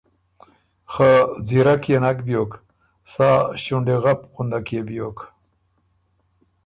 [0.91, 1.09] خه
[1.47, 2.51] ځیرک يې نک بیوک
[3.13, 3.29] سا
[3.63, 3.95] ݭُونډي
[4.35, 5.17] غُندک يې بیوک۔